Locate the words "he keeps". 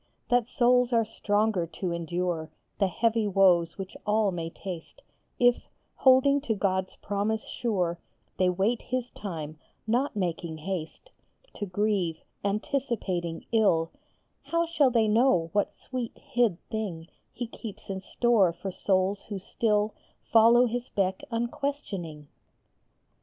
17.31-17.87